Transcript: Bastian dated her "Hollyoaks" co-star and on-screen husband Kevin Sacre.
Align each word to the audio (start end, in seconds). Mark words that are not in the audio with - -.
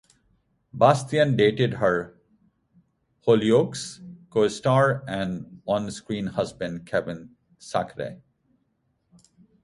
Bastian 0.73 1.35
dated 1.35 1.73
her 1.73 2.17
"Hollyoaks" 3.27 3.99
co-star 4.31 5.03
and 5.07 5.61
on-screen 5.67 6.25
husband 6.25 6.87
Kevin 6.87 7.35
Sacre. 7.59 8.19